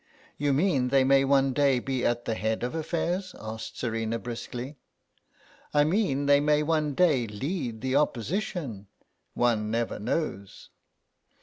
[0.39, 4.77] "You mean they may one day be at the head of affairs?" asked Serena, briskly.
[5.75, 8.87] "I mean they may one day lead the Opposition.
[9.35, 10.71] One never knows."